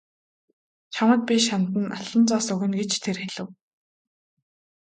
[0.93, 3.49] Чамд би шанд нь алтан зоос өгнө гэж тэр хэлэв.